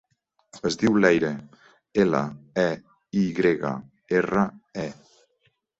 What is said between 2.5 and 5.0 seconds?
e, i grega, erra, e.